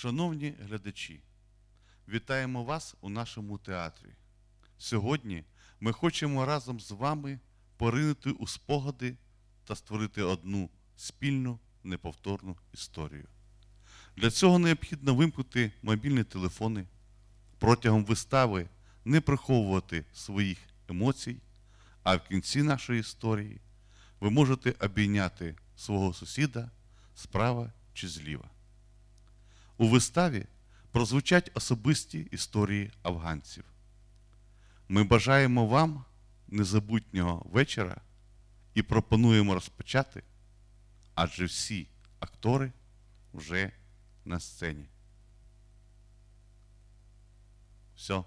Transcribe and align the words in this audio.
Шановні 0.00 0.54
глядачі, 0.60 1.20
вітаємо 2.08 2.64
вас 2.64 2.94
у 3.00 3.08
нашому 3.08 3.58
театрі. 3.58 4.08
Сьогодні 4.78 5.44
ми 5.80 5.92
хочемо 5.92 6.46
разом 6.46 6.80
з 6.80 6.90
вами 6.90 7.40
поринути 7.76 8.30
у 8.30 8.46
спогади 8.46 9.16
та 9.64 9.76
створити 9.76 10.22
одну 10.22 10.70
спільну 10.96 11.58
неповторну 11.84 12.56
історію. 12.72 13.28
Для 14.16 14.30
цього 14.30 14.58
необхідно 14.58 15.14
вимкнути 15.14 15.72
мобільні 15.82 16.24
телефони, 16.24 16.86
протягом 17.58 18.04
вистави 18.04 18.68
не 19.04 19.20
приховувати 19.20 20.04
своїх 20.14 20.58
емоцій, 20.88 21.36
а 22.02 22.16
в 22.16 22.28
кінці 22.28 22.62
нашої 22.62 23.00
історії 23.00 23.60
ви 24.20 24.30
можете 24.30 24.74
обійняти 24.80 25.56
свого 25.76 26.14
сусіда 26.14 26.70
справа 27.14 27.72
чи 27.94 28.08
зліва. 28.08 28.50
У 29.78 29.88
виставі 29.88 30.46
прозвучать 30.90 31.50
особисті 31.54 32.18
історії 32.18 32.92
афганців. 33.02 33.64
Ми 34.88 35.04
бажаємо 35.04 35.66
вам 35.66 36.04
незабутнього 36.48 37.46
вечора 37.52 38.00
і 38.74 38.82
пропонуємо 38.82 39.54
розпочати, 39.54 40.22
адже 41.14 41.44
всі 41.44 41.88
актори 42.20 42.72
вже 43.32 43.72
на 44.24 44.40
сцені. 44.40 44.88
Все. 47.96 48.24